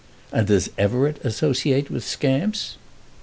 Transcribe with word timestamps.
And 0.33 0.47
does 0.47 0.71
Everett 0.79 1.23
associate 1.23 1.91
with 1.91 2.03
scamps?" 2.03 2.75